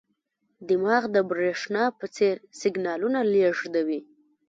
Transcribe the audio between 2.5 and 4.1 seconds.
سیګنالونه لېږدوي.